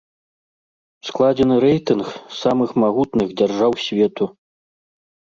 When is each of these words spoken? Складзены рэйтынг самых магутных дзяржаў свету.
Складзены 1.09 1.55
рэйтынг 1.65 2.05
самых 2.41 2.69
магутных 2.85 3.29
дзяржаў 3.41 3.71
свету. 3.85 4.23